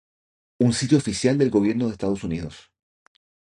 [0.65, 2.71] Un sitio oficial del Gobierno de Estados Unidos